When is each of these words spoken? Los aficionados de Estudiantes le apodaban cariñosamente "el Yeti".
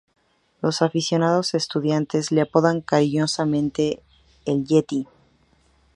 Los 0.63 0.81
aficionados 0.81 1.51
de 1.51 1.59
Estudiantes 1.59 2.31
le 2.31 2.41
apodaban 2.41 2.81
cariñosamente 2.81 4.01
"el 4.45 4.65
Yeti". 4.65 5.05